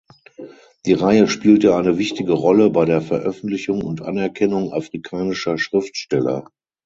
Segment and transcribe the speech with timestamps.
[0.87, 6.47] Die Reihe spielte eine wichtige Rolle bei der Veröffentlichung und Anerkennung afrikanischer Schriftsteller.